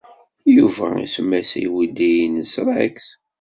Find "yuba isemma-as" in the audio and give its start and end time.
0.55-1.51